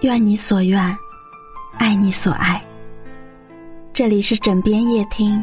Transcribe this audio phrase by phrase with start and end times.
[0.00, 0.80] 愿你所愿，
[1.78, 2.62] 爱你所爱。
[3.92, 5.42] 这里是枕边夜听，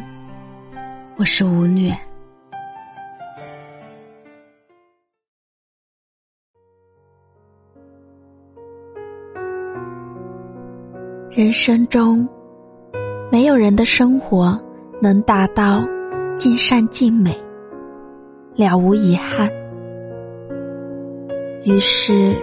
[1.16, 1.96] 我是吴虐。
[11.30, 12.28] 人生中，
[13.30, 14.60] 没有人的生活
[15.00, 15.86] 能达到
[16.36, 17.40] 尽善尽美、
[18.56, 19.48] 了无遗憾。
[21.64, 22.36] 于是，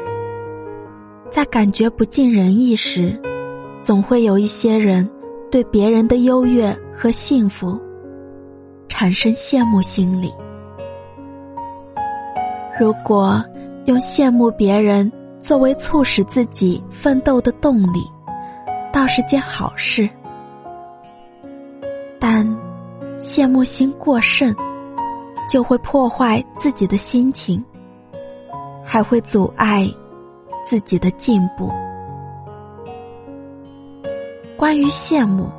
[1.29, 3.19] 在感觉不尽人意时，
[3.81, 5.07] 总会有一些人
[5.51, 7.79] 对别人的优越和幸福
[8.87, 10.33] 产生羡慕心理。
[12.79, 13.43] 如果
[13.85, 17.99] 用羡慕别人作为促使自己奋斗的动力，
[18.91, 20.09] 倒是件好事，
[22.19, 22.45] 但
[23.19, 24.53] 羡慕心过盛，
[25.47, 27.63] 就会破坏自己的心情，
[28.83, 29.87] 还会阻碍
[30.69, 31.71] 自己的进步。
[34.57, 35.49] 关于羡慕，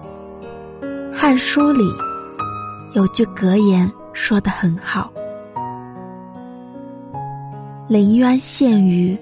[1.19, 1.85] 《汉书》里
[2.93, 5.11] 有句格言说得很好
[7.89, 9.19] ：“临渊羡鱼，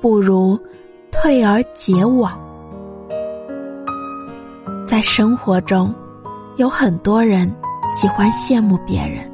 [0.00, 0.58] 不如
[1.12, 2.36] 退而结网。”
[4.84, 5.94] 在生活中，
[6.56, 7.48] 有很多人
[7.96, 9.30] 喜欢羡慕别人，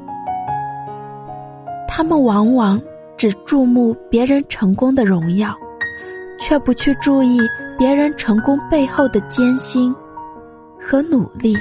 [1.87, 2.79] 他们往往
[3.17, 5.55] 只注目别人成功的荣耀，
[6.41, 7.39] 却不去注意
[7.77, 9.95] 别人成功背后的艰辛
[10.81, 11.55] 和努力。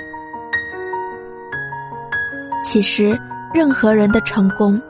[2.62, 3.16] 其实，
[3.54, 4.80] 任何人的成功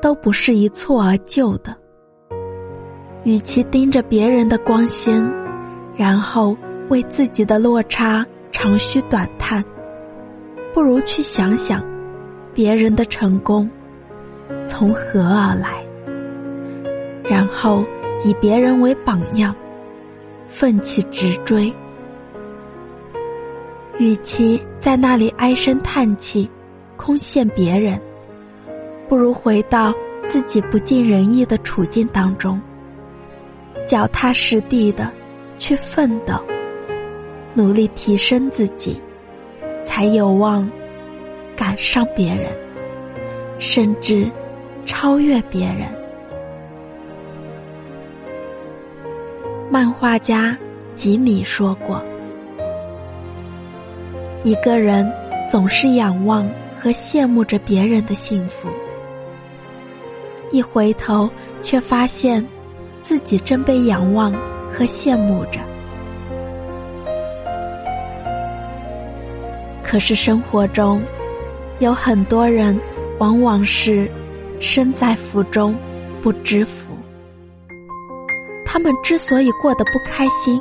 [0.00, 1.74] 都不是一蹴而就的。
[3.24, 5.28] 与其盯着别人的光鲜，
[5.96, 6.56] 然后
[6.88, 8.24] 为自己的落差。
[8.56, 9.62] 长吁短叹，
[10.72, 11.84] 不如去想想
[12.54, 13.68] 别人的成功
[14.64, 15.84] 从何而来，
[17.24, 17.84] 然后
[18.24, 19.54] 以别人为榜样，
[20.46, 21.72] 奋起直追。
[23.98, 26.50] 与其在那里唉声叹气、
[26.96, 28.00] 空羡别人，
[29.08, 29.92] 不如回到
[30.26, 32.60] 自己不尽人意的处境当中，
[33.86, 35.10] 脚踏实地的
[35.58, 36.34] 去奋斗。
[37.56, 39.00] 努力提升自己，
[39.84, 40.68] 才有望
[41.54, 42.50] 赶上别人，
[43.60, 44.28] 甚至
[44.84, 45.86] 超越别人。
[49.70, 50.56] 漫画家
[50.94, 52.00] 吉米说过
[54.44, 55.10] ：“一个人
[55.48, 56.48] 总是仰望
[56.78, 58.68] 和羡慕着别人的幸福，
[60.52, 61.28] 一回头
[61.62, 62.46] 却发现
[63.02, 64.32] 自己正被仰望
[64.72, 65.58] 和羡慕着。”
[69.82, 71.02] 可是生活中，
[71.80, 72.78] 有很多人
[73.18, 74.10] 往往是
[74.60, 75.74] 身在福中
[76.22, 76.93] 不知福。
[78.74, 80.60] 他们之所以过得不开心，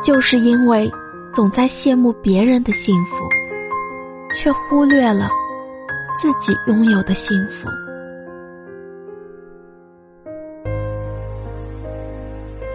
[0.00, 0.88] 就是因为
[1.32, 3.28] 总在羡慕别人的幸福，
[4.32, 5.28] 却忽略了
[6.14, 7.68] 自己拥有的幸福。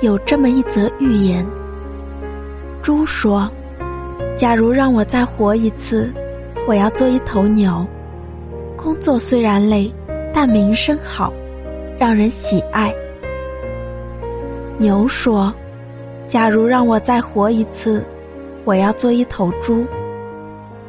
[0.02, 1.48] 有这么一则寓言，
[2.82, 3.50] 猪说。
[4.36, 6.14] 假如让我再活一次，
[6.68, 7.88] 我要做一头牛。
[8.76, 9.90] 工作虽然累，
[10.34, 11.32] 但名声好，
[11.98, 12.94] 让人喜爱。
[14.80, 15.52] 牛说
[16.28, 18.06] ：“假如让我再活一次，
[18.64, 19.84] 我要做一头猪。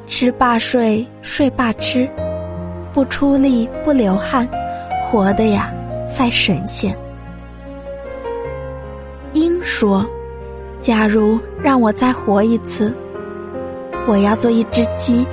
[0.07, 2.07] 吃罢睡，睡罢吃，
[2.93, 4.47] 不出力不流汗，
[5.03, 5.73] 活的呀
[6.07, 6.95] 赛神仙。”
[9.33, 10.05] 鹰说
[10.81, 12.95] ：“假如让我再活一次。”
[14.07, 15.27] 我要做一只鸡，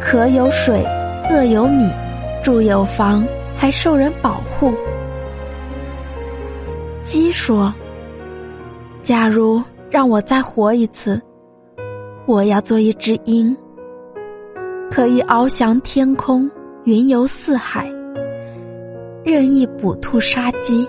[0.00, 0.84] 渴有水，
[1.30, 1.88] 饿有米，
[2.44, 3.24] 住有房，
[3.56, 4.72] 还受人保护。
[7.06, 7.72] 鸡说
[9.00, 11.22] ：“假如让我再活一次，
[12.26, 13.56] 我要做一只鹰，
[14.90, 16.50] 可以翱翔天空，
[16.82, 17.88] 云游四海，
[19.24, 20.84] 任意捕兔杀鸡。”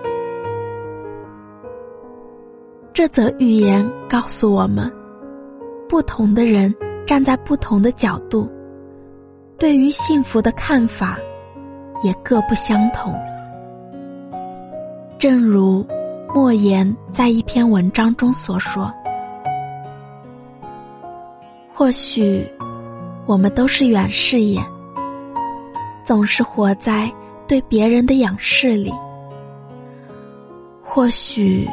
[2.91, 4.91] 这则寓言告诉我们，
[5.87, 6.73] 不同的人。
[7.05, 8.49] 站在不同的角度，
[9.57, 11.17] 对于幸福的看法
[12.03, 13.13] 也各不相同。
[15.17, 15.85] 正如
[16.39, 18.93] 莫言在一篇文章中所说
[21.73, 22.47] ：“或许
[23.25, 24.63] 我们都是远视眼，
[26.05, 27.11] 总是活在
[27.47, 28.91] 对别人的仰视里；
[30.83, 31.67] 或许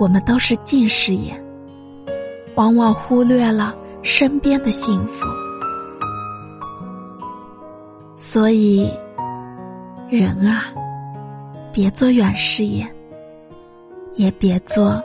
[0.00, 1.40] 我们都是近视眼，
[2.56, 3.72] 往往忽略了。”
[4.02, 5.24] 身边的幸福，
[8.16, 8.92] 所以
[10.10, 10.64] 人啊，
[11.72, 12.92] 别做远视眼，
[14.14, 15.02] 也别做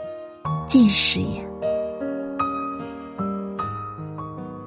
[0.66, 1.46] 近视眼。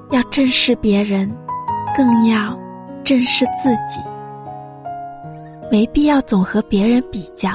[0.10, 1.32] 要正视别人，
[1.96, 2.58] 更要
[3.04, 4.02] 正视自己。
[5.72, 7.52] 没必要总和别人比较，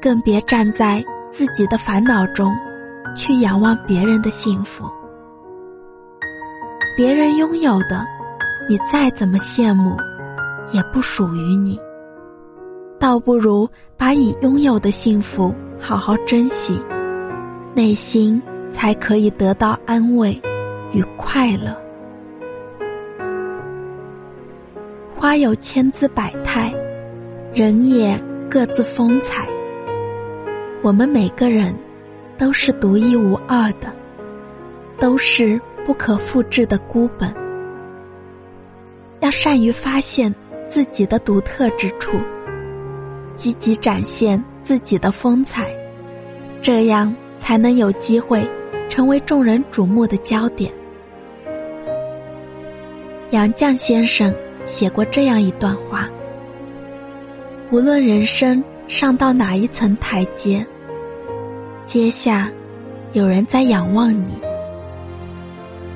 [0.00, 2.50] 更别站在自己的烦恼中
[3.14, 4.88] 去仰望别人的幸福。
[6.96, 8.06] 别人拥有的，
[8.68, 9.96] 你再怎么羡慕，
[10.72, 11.78] 也不属于你。
[13.00, 13.66] 倒不如
[13.96, 16.78] 把已拥有的幸福好好珍惜，
[17.74, 20.38] 内心才可以得到安慰
[20.92, 21.74] 与快乐。
[25.16, 26.70] 花有千姿百态，
[27.54, 29.48] 人也各自风采。
[30.82, 31.74] 我们每个人
[32.36, 33.90] 都是独一无二的，
[34.98, 37.34] 都是不可复制的孤本。
[39.20, 40.34] 要善于发现
[40.68, 42.20] 自己的独特之处。
[43.40, 45.74] 积极展现自己的风采，
[46.60, 48.46] 这样才能有机会
[48.86, 50.70] 成为众人瞩目的焦点。
[53.30, 54.30] 杨绛先生
[54.66, 56.06] 写过这样一段话：
[57.70, 60.62] 无论人生上到哪一层台阶，
[61.86, 62.52] 阶下
[63.14, 64.38] 有人在仰望你，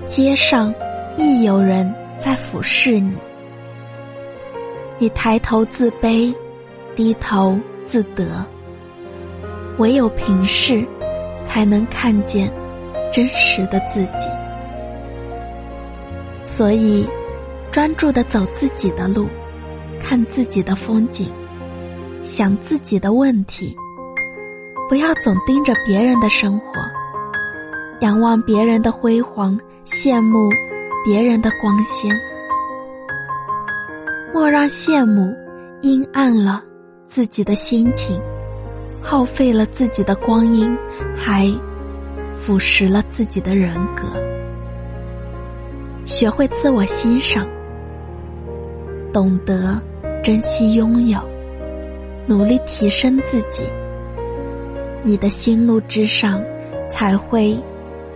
[0.07, 0.75] 阶上
[1.15, 3.19] 亦有人在俯视你。
[4.97, 6.35] 你抬头自卑。
[6.97, 8.45] 低头自得，
[9.79, 10.87] 唯有平视，
[11.43, 12.53] 才能看见
[13.13, 14.29] 真实的自己。
[16.45, 17.09] 所以，
[17.73, 19.27] 专注的走自己的路，
[20.01, 21.29] 看自己的风景，
[22.23, 23.75] 想自己的问题，
[24.89, 26.67] 不要总盯着别人的生活，
[28.01, 30.49] 仰望别人的辉煌，羡慕
[31.05, 32.15] 别人的光鲜，
[34.33, 35.35] 莫让羡慕
[35.81, 36.63] 阴暗了。
[37.07, 38.19] 自己的心情，
[39.03, 40.77] 耗费了自己的光阴，
[41.15, 41.47] 还
[42.35, 44.05] 腐蚀了自己的人格。
[46.05, 47.47] 学会自我欣赏，
[49.13, 49.81] 懂得
[50.23, 51.19] 珍惜拥有，
[52.27, 53.65] 努力提升自己，
[55.03, 56.43] 你的心路之上
[56.89, 57.59] 才会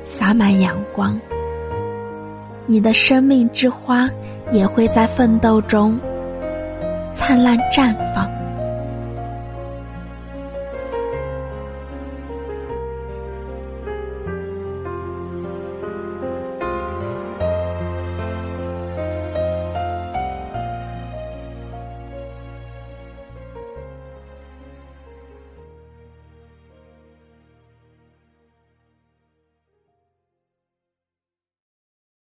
[0.04, 1.18] 洒满阳光，
[2.66, 4.08] 你的生命之花
[4.50, 5.98] 也会在奋斗中
[7.12, 8.37] 灿烂绽放。